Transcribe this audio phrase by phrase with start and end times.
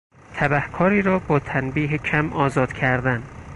[0.33, 3.23] تبهکاری را با تنبیه کم آزاد کردن